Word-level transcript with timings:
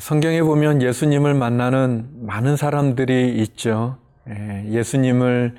성경에 0.00 0.42
보면 0.42 0.80
예수님을 0.80 1.34
만나는 1.34 2.08
많은 2.22 2.56
사람들이 2.56 3.36
있죠. 3.42 3.98
예, 4.30 4.64
예수님을 4.70 5.54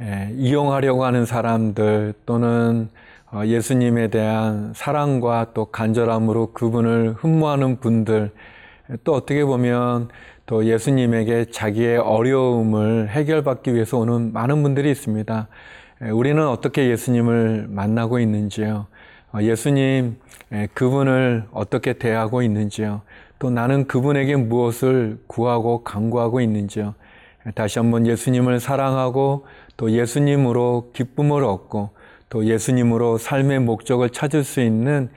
예, 0.00 0.30
이용하려고 0.34 1.04
하는 1.04 1.26
사람들 1.26 2.14
또는 2.24 2.88
어, 3.30 3.42
예수님에 3.44 4.08
대한 4.08 4.72
사랑과 4.74 5.48
또 5.52 5.66
간절함으로 5.66 6.54
그분을 6.54 7.16
흠모하는 7.18 7.80
분들 7.80 8.30
또 9.04 9.12
어떻게 9.12 9.44
보면 9.44 10.08
또 10.46 10.64
예수님에게 10.64 11.50
자기의 11.50 11.98
어려움을 11.98 13.10
해결받기 13.10 13.74
위해서 13.74 13.98
오는 13.98 14.32
많은 14.32 14.62
분들이 14.62 14.90
있습니다. 14.90 15.48
예, 16.06 16.08
우리는 16.08 16.42
어떻게 16.48 16.88
예수님을 16.88 17.66
만나고 17.68 18.20
있는지요? 18.20 18.86
어, 19.34 19.42
예수님 19.42 20.16
그분을 20.72 21.44
어떻게 21.52 21.92
대하고 21.92 22.40
있는지요? 22.40 23.02
또 23.42 23.50
나는 23.50 23.88
그분에게 23.88 24.36
무엇을 24.36 25.18
구하고 25.26 25.82
간구하고 25.82 26.40
있는지요. 26.40 26.94
다시 27.56 27.80
한번 27.80 28.06
예수님을 28.06 28.60
사랑하고 28.60 29.46
또 29.76 29.90
예수님으로 29.90 30.92
기쁨을 30.92 31.42
얻고 31.42 31.90
또 32.28 32.44
예수님으로 32.44 33.18
삶의 33.18 33.58
목적을 33.58 34.10
찾을 34.10 34.44
수 34.44 34.60
있는 34.60 35.10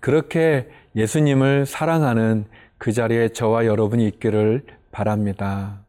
그렇게 0.00 0.68
예수님을 0.94 1.64
사랑하는 1.64 2.44
그 2.76 2.92
자리에 2.92 3.30
저와 3.30 3.64
여러분이 3.64 4.06
있기를 4.08 4.62
바랍니다. 4.92 5.80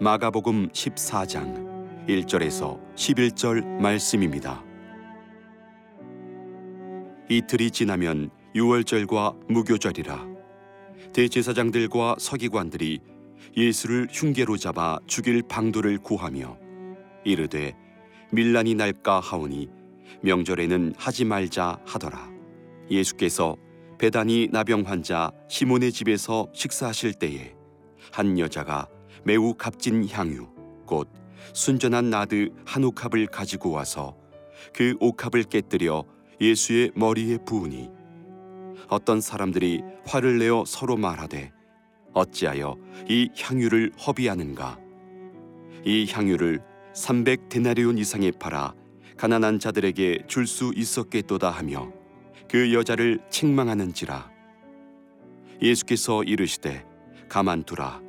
마가복음 0.00 0.70
14장 0.70 1.79
1절에서 2.08 2.78
11절 2.94 3.64
말씀입니다. 3.80 4.64
이틀이 7.28 7.70
지나면 7.70 8.30
유월절과 8.54 9.34
무교절이라 9.48 10.26
대제사장들과 11.12 12.16
서기관들이 12.18 13.00
예수를 13.56 14.08
흉계로 14.10 14.56
잡아 14.56 14.98
죽일 15.06 15.42
방도를 15.42 15.98
구하며 15.98 16.58
이르되 17.24 17.76
밀란이 18.32 18.74
날까 18.74 19.20
하오니 19.20 19.68
명절에는 20.22 20.94
하지 20.96 21.24
말자 21.24 21.78
하더라. 21.84 22.30
예수께서 22.90 23.56
배단이 23.98 24.48
나병 24.50 24.82
환자 24.86 25.30
시몬의 25.48 25.92
집에서 25.92 26.48
식사하실 26.52 27.14
때에 27.14 27.54
한 28.12 28.38
여자가 28.38 28.88
매우 29.24 29.54
값진 29.54 30.08
향유 30.08 30.48
곧 30.86 31.19
순전한 31.52 32.10
나드 32.10 32.50
한 32.64 32.84
옥합을 32.84 33.26
가지고 33.26 33.70
와서 33.70 34.16
그 34.72 34.94
옥합을 35.00 35.44
깨뜨려 35.44 36.04
예수의 36.40 36.92
머리에 36.94 37.38
부으니 37.44 37.90
어떤 38.88 39.20
사람들이 39.20 39.82
화를 40.06 40.38
내어 40.38 40.64
서로 40.66 40.96
말하되 40.96 41.52
어찌하여 42.12 42.76
이 43.08 43.30
향유를 43.38 43.92
허비하는가? 44.06 44.78
이 45.84 46.06
향유를 46.10 46.60
300 46.92 47.48
데나리온 47.48 47.98
이상에 47.98 48.32
팔아 48.32 48.74
가난한 49.16 49.58
자들에게 49.58 50.24
줄 50.26 50.46
수 50.46 50.72
있었겠도다 50.74 51.50
하며 51.50 51.92
그 52.48 52.72
여자를 52.72 53.20
책망하는지라. 53.30 54.30
예수께서 55.62 56.24
이르시되 56.24 56.84
가만두라. 57.28 58.00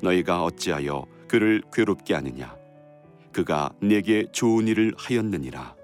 너희가 0.00 0.44
어찌하여 0.44 1.06
그를 1.28 1.62
괴롭게 1.72 2.14
하느냐 2.14 2.56
그가 3.34 3.74
내게 3.82 4.24
좋은 4.30 4.68
일을 4.68 4.94
하였느니라. 4.96 5.74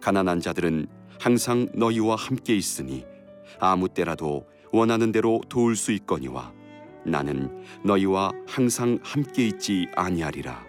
가난한 0.00 0.40
자들은 0.40 0.86
항상 1.20 1.68
너희와 1.74 2.16
함께 2.16 2.56
있으니 2.56 3.04
아무 3.60 3.88
때라도 3.88 4.46
원하는 4.72 5.12
대로 5.12 5.40
도울 5.48 5.76
수 5.76 5.92
있거니와 5.92 6.54
나는 7.04 7.64
너희와 7.84 8.32
항상 8.46 8.98
함께 9.02 9.46
있지 9.46 9.88
아니하리라. 9.94 10.66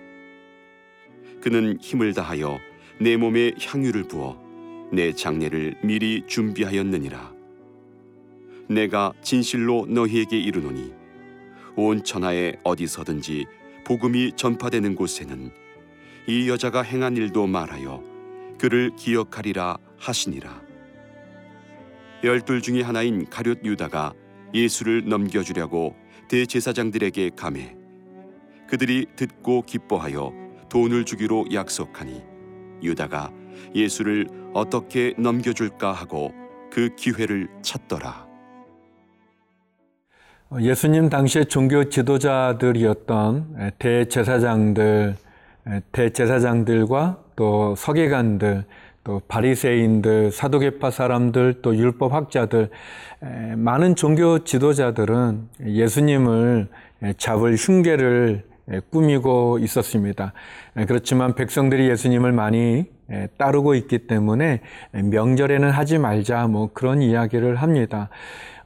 그는 1.41 1.79
힘을 1.79 2.13
다하여 2.13 2.59
내 2.99 3.15
몸에 3.15 3.53
향유를 3.57 4.03
부어 4.03 4.37
내 4.91 5.13
장례를 5.13 5.79
미리 5.81 6.25
준비하였느니라. 6.27 7.33
내가 8.69 9.13
진실로 9.21 9.85
너희에게 9.87 10.37
이르노니 10.37 10.93
온 11.77 12.03
천하에 12.03 12.57
어디서든지 12.63 13.45
복음이 13.85 14.33
전파되는 14.35 14.95
곳에는 14.95 15.51
이 16.27 16.49
여자가 16.49 16.81
행한 16.81 17.17
일도 17.17 17.47
말하여 17.47 18.03
그를 18.59 18.91
기억하리라 18.95 19.77
하시니라. 19.97 20.61
열둘 22.23 22.61
중에 22.61 22.81
하나인 22.81 23.29
가룟 23.29 23.65
유다가 23.65 24.13
예수를 24.53 25.07
넘겨주려고 25.07 25.95
대제사장들에게 26.27 27.31
감해 27.35 27.75
그들이 28.67 29.07
듣고 29.15 29.63
기뻐하여 29.63 30.31
돈을 30.69 31.05
주기로 31.05 31.45
약속하니 31.51 32.21
유다가 32.83 33.33
예수를 33.73 34.27
어떻게 34.53 35.13
넘겨줄까 35.17 35.91
하고 35.91 36.33
그 36.71 36.95
기회를 36.95 37.49
찾더라. 37.61 38.28
예수님 40.57 41.09
당시의 41.09 41.45
종교 41.45 41.89
지도자들이었던 41.89 43.73
대제사장들, 43.77 45.15
대제사장들과 45.91 47.19
또 47.35 47.75
서기관들, 47.75 48.63
또 49.03 49.21
바리새인들, 49.27 50.31
사도계파 50.31 50.89
사람들, 50.89 51.61
또 51.61 51.77
율법 51.77 52.13
학자들, 52.13 52.71
많은 53.57 53.95
종교 53.95 54.43
지도자들은 54.43 55.49
예수님을 55.67 56.67
잡을 57.17 57.55
흉계를 57.55 58.43
꾸미고 58.89 59.59
있었습니다. 59.59 60.33
그렇지만 60.87 61.35
백성들이 61.35 61.89
예수님을 61.91 62.31
많이 62.31 62.85
따르고 63.37 63.75
있기 63.75 64.07
때문에 64.07 64.61
명절에는 64.93 65.69
하지 65.69 65.99
말자 65.99 66.47
뭐 66.47 66.71
그런 66.73 67.03
이야기를 67.03 67.57
합니다. 67.57 68.09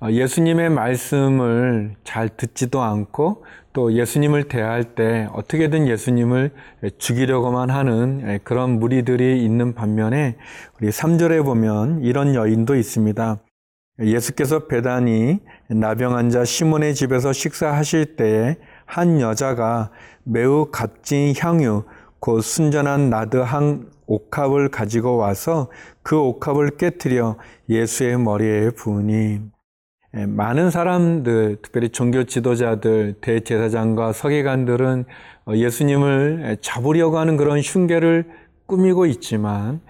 어, 0.04 0.12
예수님의 0.12 0.70
말씀을 0.70 1.96
잘 2.04 2.28
듣지도 2.28 2.82
않고 2.82 3.46
또 3.72 3.94
예수님을 3.94 4.50
대할 4.50 4.96
때 4.96 5.30
어떻게든 5.32 5.88
예수님을 5.88 6.52
죽이려고만 6.98 7.70
하는 7.70 8.40
그런 8.44 8.80
무리들이 8.80 9.42
있는 9.46 9.74
반면에 9.74 10.36
우리 10.78 10.90
3절에 10.90 11.46
보면 11.46 12.02
이런 12.02 12.36
여인도 12.36 12.76
있습니다. 12.76 13.38
예수께서 14.02 14.68
배단이 14.68 15.40
나병 15.70 16.18
환자 16.18 16.44
시몬의 16.44 16.96
집에서 16.96 17.32
식사하실 17.32 18.18
때에 18.18 18.58
한 18.86 19.22
여자가 19.22 19.90
매우 20.26 20.70
값진 20.70 21.34
향유 21.40 21.86
곧 22.20 22.42
순전한 22.42 23.10
나드 23.10 23.38
한 23.38 23.90
옥합을 24.08 24.68
가지고 24.68 25.16
와서 25.16 25.70
그 26.02 26.20
옥합을 26.20 26.72
깨뜨려 26.72 27.38
예수의 27.70 28.20
머리에 28.20 28.72
부으니 28.72 29.40
예, 29.40 29.54
많은 30.16 30.70
사람들, 30.70 31.58
특별히 31.64 31.90
종교 31.90 32.24
지도자들, 32.24 33.16
대제사장과 33.20 34.14
서기관들은 34.14 35.06
어, 35.46 35.54
예수님을 35.56 36.58
잡으려고 36.62 37.18
하는 37.18 37.36
그런 37.36 37.60
흉계를 37.60 38.26
꾸미고 38.68 39.08
있지만 39.08 39.82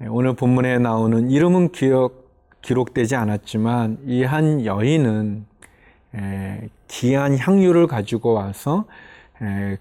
예, 0.00 0.06
오늘 0.06 0.34
본문에 0.34 0.78
나오는 0.78 1.30
이름은 1.30 1.72
기억, 1.72 2.30
기록되지 2.62 3.16
않았지만 3.16 3.98
이 4.06 4.22
한 4.22 4.64
여인은 4.64 5.46
예, 6.16 6.68
귀한 6.88 7.36
향유를 7.36 7.88
가지고 7.88 8.34
와서 8.34 8.84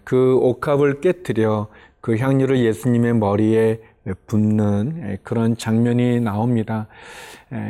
그 0.03 0.37
옥합을 0.41 1.01
깨뜨려 1.01 1.67
그 1.99 2.17
향유를 2.17 2.59
예수님의 2.65 3.13
머리에 3.15 3.79
붙는 4.25 5.19
그런 5.23 5.57
장면이 5.57 6.21
나옵니다. 6.21 6.87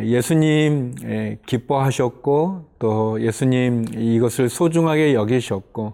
예수님 0.03 1.39
기뻐하셨고 1.45 2.65
또 2.79 3.21
예수님 3.21 3.85
이것을 3.93 4.49
소중하게 4.49 5.13
여기셨고 5.13 5.93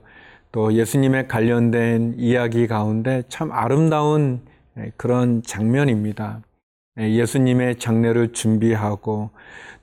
또 0.52 0.74
예수님의 0.74 1.28
관련된 1.28 2.16
이야기 2.18 2.68
가운데 2.68 3.24
참 3.30 3.52
아름다운 3.52 4.42
그런 4.96 5.42
장면입니다. 5.44 6.42
예수님의 7.00 7.78
장례를 7.80 8.34
준비하고 8.34 9.32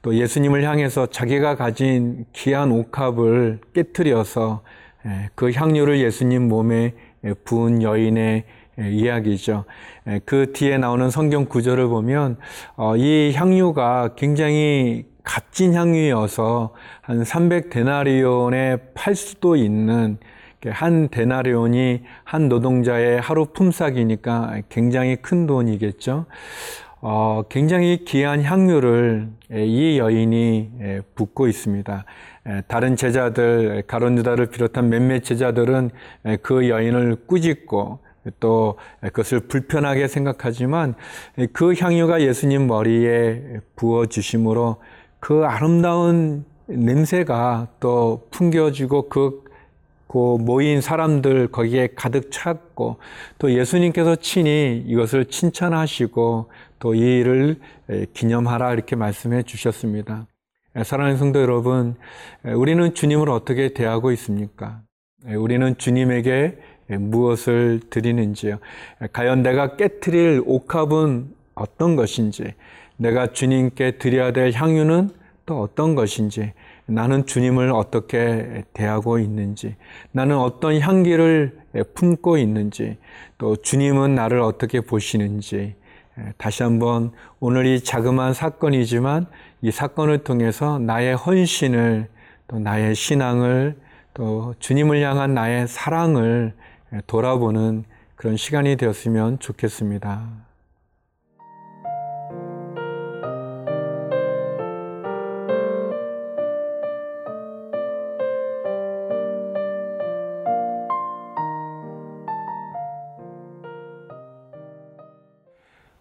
또 0.02 0.14
예수님을 0.14 0.64
향해서 0.64 1.06
자기가 1.06 1.56
가진 1.56 2.26
귀한 2.32 2.70
옥합을 2.70 3.60
깨뜨려서 3.72 4.62
그 5.34 5.50
향유를 5.50 6.00
예수님 6.00 6.48
몸에 6.48 6.94
부은 7.44 7.82
여인의 7.82 8.22
예, 8.22 8.44
이야기죠. 8.78 9.64
예, 10.08 10.20
그 10.24 10.52
뒤에 10.52 10.78
나오는 10.78 11.10
성경 11.10 11.46
구절을 11.46 11.88
보면 11.88 12.36
어, 12.76 12.96
이 12.96 13.32
향유가 13.34 14.14
굉장히 14.16 15.06
값진 15.22 15.74
향유여서 15.74 16.74
한 17.00 17.22
300데나리온에 17.22 18.80
팔 18.94 19.14
수도 19.14 19.56
있는 19.56 20.18
한 20.66 21.08
데나리온이 21.08 22.02
한 22.24 22.48
노동자의 22.48 23.20
하루 23.20 23.46
품삯이니까 23.46 24.62
굉장히 24.68 25.16
큰 25.16 25.46
돈이겠죠. 25.46 26.26
어, 27.06 27.42
굉장히 27.50 28.02
귀한 28.06 28.42
향유를 28.42 29.28
이 29.52 29.98
여인이 29.98 30.70
붓고 31.14 31.48
있습니다. 31.48 32.04
다른 32.66 32.96
제자들, 32.96 33.82
가론 33.86 34.16
유다를 34.16 34.46
비롯한 34.46 34.88
몇몇 34.88 35.22
제자들은 35.22 35.90
그 36.40 36.70
여인을 36.70 37.16
꾸짖고 37.26 38.03
또 38.40 38.76
그것을 39.00 39.40
불편하게 39.40 40.08
생각하지만 40.08 40.94
그 41.52 41.74
향유가 41.74 42.22
예수님 42.22 42.66
머리에 42.66 43.60
부어 43.76 44.06
주심으로 44.06 44.76
그 45.20 45.44
아름다운 45.44 46.44
냄새가 46.66 47.68
또 47.80 48.26
풍겨지고 48.30 49.08
그, 49.08 49.44
그 50.08 50.18
모인 50.38 50.80
사람들 50.80 51.48
거기에 51.48 51.88
가득 51.94 52.30
찼고 52.30 52.96
또 53.38 53.52
예수님께서 53.52 54.16
친히 54.16 54.82
이것을 54.86 55.26
칭찬하시고 55.26 56.48
또 56.84 56.94
이 56.94 56.98
일을 56.98 57.56
기념하라 58.12 58.74
이렇게 58.74 58.94
말씀해 58.94 59.44
주셨습니다. 59.44 60.26
사랑하는 60.84 61.16
성도 61.16 61.40
여러분, 61.40 61.96
우리는 62.44 62.92
주님을 62.92 63.30
어떻게 63.30 63.72
대하고 63.72 64.12
있습니까? 64.12 64.82
우리는 65.24 65.78
주님에게 65.78 66.58
무엇을 66.88 67.80
드리는지요? 67.90 68.58
과연 69.12 69.42
내가 69.42 69.76
깨뜨릴 69.76 70.42
옥합은 70.44 71.34
어떤 71.54 71.96
것인지, 71.96 72.54
내가 72.96 73.28
주님께 73.28 73.98
드려야 73.98 74.32
될 74.32 74.52
향유는 74.52 75.10
또 75.46 75.60
어떤 75.60 75.94
것인지, 75.94 76.52
나는 76.86 77.26
주님을 77.26 77.70
어떻게 77.72 78.64
대하고 78.72 79.18
있는지, 79.18 79.76
나는 80.12 80.36
어떤 80.36 80.78
향기를 80.78 81.58
품고 81.94 82.38
있는지, 82.38 82.98
또 83.38 83.56
주님은 83.56 84.14
나를 84.14 84.40
어떻게 84.40 84.80
보시는지, 84.80 85.74
다시 86.36 86.62
한번 86.62 87.10
오늘 87.40 87.66
이 87.66 87.82
자그마한 87.82 88.34
사건이지만 88.34 89.26
이 89.62 89.70
사건을 89.70 90.18
통해서 90.18 90.78
나의 90.78 91.16
헌신을 91.16 92.08
또 92.46 92.58
나의 92.58 92.94
신앙을 92.94 93.76
또 94.12 94.54
주님을 94.60 95.02
향한 95.02 95.34
나의 95.34 95.66
사랑을 95.66 96.54
돌아보는 97.06 97.84
그런 98.16 98.36
시간이 98.36 98.76
되었으면 98.76 99.38
좋겠습니다. 99.38 100.44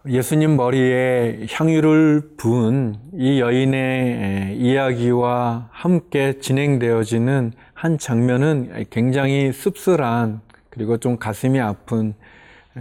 예수님 0.06 0.58
머리에 0.58 1.48
향유를 1.50 2.34
부은 2.36 2.96
이 3.14 3.40
여인의 3.40 4.58
이야기와 4.58 5.70
함께 5.72 6.40
진행되어지는 6.40 7.54
한 7.74 7.98
장면은 7.98 8.86
굉장히 8.90 9.54
씁쓸한 9.54 10.42
그리고 10.74 10.98
좀 10.98 11.18
가슴이 11.18 11.60
아픈 11.60 12.16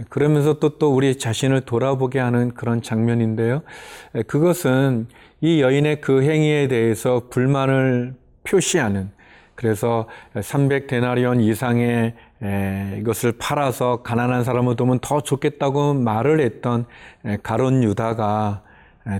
그러면서 0.09 0.57
또, 0.57 0.79
또 0.79 0.95
우리 0.95 1.19
자신을 1.19 1.61
돌아보게 1.61 2.17
하는 2.17 2.55
그런 2.55 2.81
장면인데요. 2.81 3.61
그것은 4.25 5.05
이 5.41 5.61
여인의 5.61 6.01
그 6.01 6.23
행위에 6.23 6.67
대해서 6.67 7.27
불만을 7.29 8.15
표시하는 8.45 9.11
그래서 9.53 10.07
300데나리온 10.33 11.39
이상의 11.39 12.15
이것을 12.99 13.33
팔아서 13.33 14.01
가난한 14.01 14.43
사람을 14.43 14.75
도면 14.75 14.97
더 14.99 15.21
좋겠다고 15.21 15.93
말을 15.93 16.39
했던 16.39 16.87
가론 17.43 17.83
유다가 17.83 18.63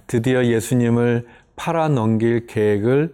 드디어 0.07 0.45
예수님을 0.45 1.27
팔아 1.55 1.89
넘길 1.89 2.47
계획을 2.47 3.11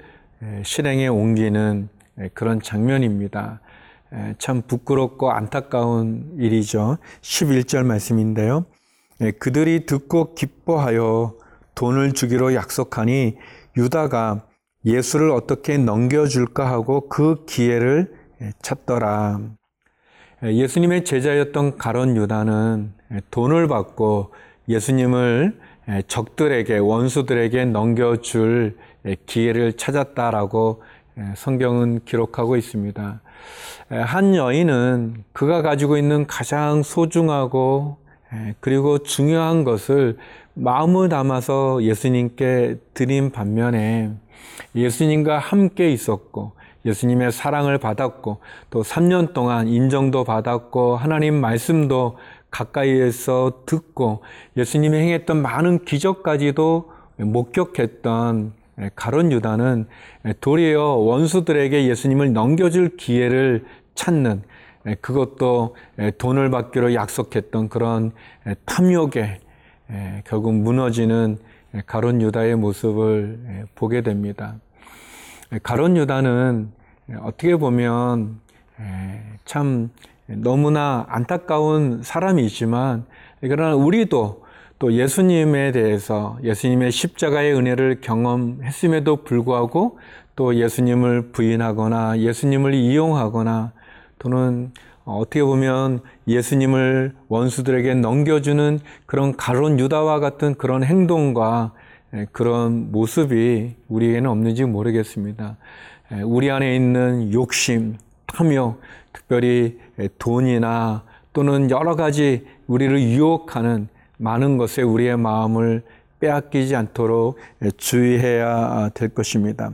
실행에 0.63 1.07
옮기는 1.09 1.89
그런 2.33 2.61
장면입니다. 2.61 3.59
참 4.37 4.61
부끄럽고 4.63 5.31
안타까운 5.31 6.35
일이죠. 6.37 6.97
11절 7.21 7.85
말씀인데요. 7.85 8.65
그들이 9.39 9.85
듣고 9.85 10.33
기뻐하여 10.33 11.35
돈을 11.75 12.13
주기로 12.13 12.55
약속하니 12.55 13.37
유다가 13.77 14.45
예수를 14.85 15.31
어떻게 15.31 15.77
넘겨줄까 15.77 16.69
하고 16.69 17.07
그 17.09 17.45
기회를 17.45 18.13
찾더라. 18.61 19.41
예수님의 20.43 21.03
제자였던 21.03 21.77
가론 21.77 22.15
유다는 22.15 22.93
돈을 23.29 23.67
받고 23.67 24.33
예수님을 24.69 25.59
적들에게, 26.07 26.77
원수들에게 26.77 27.65
넘겨줄 27.65 28.77
기회를 29.25 29.73
찾았다라고 29.73 30.83
성경은 31.35 32.05
기록하고 32.05 32.55
있습니다. 32.55 33.21
한 33.89 34.35
여인은 34.35 35.23
그가 35.33 35.61
가지고 35.61 35.97
있는 35.97 36.27
가장 36.27 36.83
소중하고 36.83 37.97
그리고 38.59 38.99
중요한 38.99 39.63
것을 39.63 40.17
마음을 40.53 41.09
담아서 41.09 41.81
예수님께 41.83 42.77
드린 42.93 43.31
반면에 43.31 44.11
예수님과 44.75 45.39
함께 45.39 45.91
있었고 45.91 46.53
예수님의 46.85 47.31
사랑을 47.31 47.77
받았고 47.77 48.37
또 48.69 48.83
3년 48.83 49.33
동안 49.33 49.67
인정도 49.67 50.23
받았고 50.23 50.95
하나님 50.95 51.41
말씀도 51.41 52.17
가까이에서 52.51 53.63
듣고 53.65 54.23
예수님이 54.57 54.97
행했던 54.97 55.41
많은 55.41 55.85
기적까지도 55.85 56.91
목격했던 57.17 58.53
가론 58.95 59.31
유다는 59.31 59.87
도리어 60.41 60.83
원수들에게 60.83 61.87
예수님을 61.87 62.33
넘겨줄 62.33 62.97
기회를 62.97 63.65
찾는 63.95 64.43
그것도 65.01 65.75
돈을 66.17 66.49
받기로 66.49 66.93
약속했던 66.93 67.69
그런 67.69 68.11
탐욕에 68.65 69.39
결국 70.25 70.55
무너지는 70.55 71.37
가론 71.85 72.21
유다의 72.21 72.55
모습을 72.55 73.67
보게 73.75 74.01
됩니다. 74.01 74.55
가론 75.63 75.97
유다는 75.97 76.71
어떻게 77.21 77.55
보면 77.57 78.39
참 79.45 79.89
너무나 80.27 81.05
안타까운 81.09 82.01
사람이지만 82.03 83.05
그러나 83.41 83.75
우리도 83.75 84.43
또 84.79 84.93
예수님에 84.93 85.73
대해서 85.73 86.37
예수님의 86.41 86.91
십자가의 86.91 87.53
은혜를 87.53 87.99
경험했음에도 87.99 89.17
불구하고 89.23 89.99
또 90.37 90.55
예수님을 90.55 91.33
부인하거나 91.33 92.19
예수님을 92.19 92.73
이용하거나 92.73 93.73
또는 94.19 94.71
어떻게 95.03 95.43
보면 95.43 95.99
예수님을 96.27 97.13
원수들에게 97.27 97.95
넘겨주는 97.95 98.79
그런 99.05 99.35
가론 99.35 99.79
유다와 99.79 100.21
같은 100.21 100.55
그런 100.55 100.85
행동과 100.85 101.73
그런 102.31 102.91
모습이 102.93 103.75
우리에게는 103.89 104.29
없는지 104.29 104.63
모르겠습니다. 104.63 105.57
우리 106.23 106.49
안에 106.49 106.73
있는 106.73 107.33
욕심, 107.33 107.97
탐욕, 108.27 108.79
특별히 109.11 109.77
돈이나 110.19 111.03
또는 111.33 111.69
여러 111.69 111.95
가지 111.95 112.45
우리를 112.67 112.97
유혹하는 113.01 113.89
많은 114.19 114.57
것에 114.57 114.81
우리의 114.81 115.17
마음을 115.17 115.81
빼앗기지 116.19 116.75
않도록 116.75 117.37
주의해야 117.77 118.89
될 118.93 119.09
것입니다. 119.09 119.71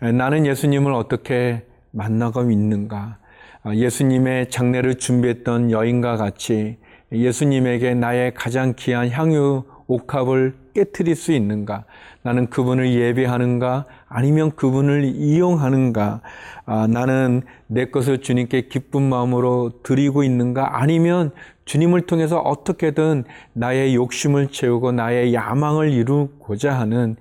나는 0.00 0.46
예수님을 0.46 0.92
어떻게 0.92 1.66
만나고 1.90 2.50
있는가? 2.50 3.18
예수님의 3.66 4.50
장례를 4.50 4.94
준비했던 4.94 5.72
여인과 5.72 6.16
같이 6.16 6.78
예수님에게 7.10 7.94
나의 7.94 8.34
가장 8.34 8.74
귀한 8.76 9.10
향유 9.10 9.64
옥합을 9.88 10.54
깨뜨릴 10.74 11.16
수 11.16 11.32
있는가? 11.32 11.84
나는 12.22 12.48
그분을 12.50 12.92
예배하는가? 12.92 13.86
아니면 14.08 14.52
그분을 14.54 15.04
이용하는가? 15.04 16.20
아, 16.66 16.86
나는 16.86 17.42
내 17.66 17.86
것을 17.86 18.18
주님께 18.20 18.68
기쁜 18.68 19.02
마음으로 19.02 19.80
드리고 19.82 20.22
있는가? 20.22 20.80
아니면 20.80 21.32
주님을 21.68 22.06
통해서 22.06 22.38
어떻게든 22.38 23.24
나의 23.52 23.94
욕심을 23.94 24.48
채우고 24.48 24.92
나의 24.92 25.34
야망을 25.34 25.92
이루고자 25.92 26.72
하는 26.72 27.16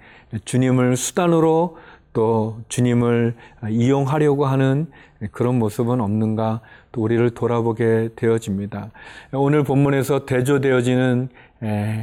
주님을 0.45 0.95
수단으로 0.95 1.75
또 2.13 2.57
주님을 2.69 3.35
이용하려고 3.69 4.45
하는 4.45 4.87
그런 5.31 5.59
모습은 5.59 5.99
없는가 5.99 6.61
또 6.93 7.01
우리를 7.01 7.29
돌아보게 7.31 8.11
되어집니다. 8.15 8.91
오늘 9.33 9.63
본문에서 9.63 10.25
대조되어지는 10.25 11.27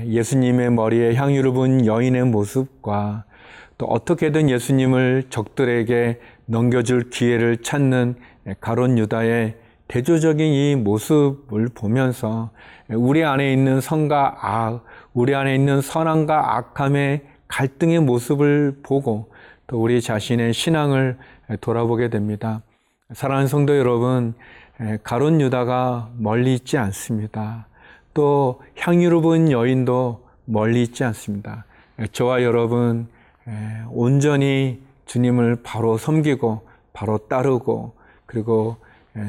예수님의 0.07 0.71
머리에 0.71 1.15
향유를 1.15 1.53
분 1.53 1.87
여인의 1.87 2.27
모습과 2.27 3.25
또 3.79 3.87
어떻게든 3.87 4.51
예수님을 4.51 5.25
적들에게 5.31 6.21
넘겨줄 6.45 7.09
기회를 7.09 7.63
찾는 7.63 8.17
가론 8.61 8.99
유다의 8.99 9.64
대조적인 9.89 10.47
이 10.47 10.77
모습을 10.77 11.69
보면서 11.75 12.51
우리 12.89 13.25
안에 13.25 13.53
있는 13.53 13.81
선과 13.81 14.39
악, 14.41 14.85
우리 15.13 15.35
안에 15.35 15.55
있는 15.55 15.81
선함과 15.81 16.57
악함의 16.57 17.23
갈등의 17.49 18.01
모습을 18.01 18.81
보고 18.83 19.31
또 19.67 19.81
우리 19.81 20.01
자신의 20.01 20.53
신앙을 20.53 21.19
돌아보게 21.61 22.09
됩니다. 22.09 22.63
사랑하는 23.13 23.49
성도 23.49 23.77
여러분, 23.77 24.35
가론 25.03 25.41
유다가 25.41 26.11
멀리 26.17 26.55
있지 26.55 26.79
않습니다. 26.79 27.67
또 28.13 28.61
향유로운 28.77 29.51
여인도 29.51 30.25
멀리 30.47 30.83
있지 30.83 31.05
않습니다. 31.05 31.65
저와 32.13 32.43
여러분 32.43 33.09
온전히 33.91 34.83
주님을 35.07 35.63
바로 35.63 35.97
섬기고 35.99 36.67
바로 36.93 37.19
따르고 37.19 37.95
그리고 38.27 38.77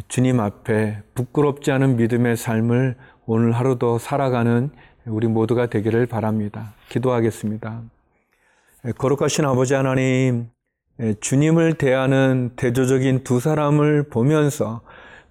주님 0.07 0.39
앞에 0.39 1.03
부끄럽지 1.13 1.71
않은 1.71 1.97
믿음의 1.97 2.37
삶을 2.37 2.95
오늘 3.25 3.51
하루도 3.51 3.99
살아가는 3.99 4.71
우리 5.05 5.27
모두가 5.27 5.67
되기를 5.67 6.07
바랍니다. 6.07 6.73
기도하겠습니다. 6.89 7.81
거룩하신 8.97 9.45
아버지 9.45 9.73
하나님, 9.73 10.49
주님을 11.19 11.75
대하는 11.75 12.51
대조적인 12.55 13.23
두 13.23 13.39
사람을 13.39 14.09
보면서 14.09 14.81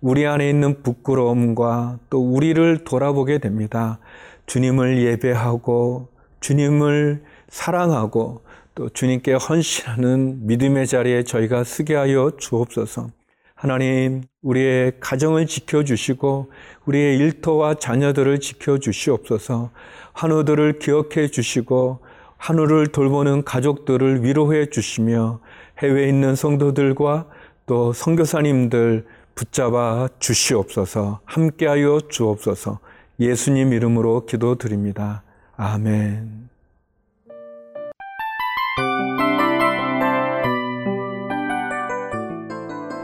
우리 0.01 0.27
안에 0.27 0.49
있는 0.51 0.83
부끄러움과 0.83 1.99
또 2.11 2.21
우리를 2.21 2.85
돌아보게 2.85 3.39
됩니다. 3.39 3.99
주님을 4.47 5.03
예배하고 5.03 6.09
주님을 6.41 7.25
사랑하고 7.49 8.43
또 8.75 8.89
주님께 8.91 9.35
헌신하는 9.35 10.47
믿음의 10.47 10.87
자리에 10.87 11.23
저희가 11.23 11.65
쓰게 11.65 11.95
하여 11.95 12.33
주옵소서. 12.37 13.09
하나님, 13.55 14.23
우리의 14.43 14.95
가정을 15.01 15.47
지켜주시고, 15.47 16.51
우리의 16.87 17.19
일터와 17.19 17.75
자녀들을 17.75 18.41
지켜주시옵소서, 18.41 19.71
한우들을 20.13 20.79
기억해 20.81 21.29
주시고, 21.29 22.01
한우를 22.37 22.89
돌보는 22.89 23.45
가족들을 23.45 24.23
위로해 24.25 24.67
주시며, 24.67 25.41
해외에 25.79 26.09
있는 26.09 26.35
성도들과 26.37 27.27
또 27.67 27.93
선교사님들 27.93 29.07
붙잡아 29.35 30.09
주시옵소서, 30.19 31.21
함께하여 31.25 32.01
주옵소서, 32.09 32.81
예수님 33.21 33.73
이름으로 33.73 34.27
기도드립니다. 34.27 35.23
아멘. 35.57 36.54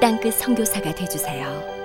땅끝 0.00 0.34
선교사가 0.34 0.94
되주세요. 0.94 1.75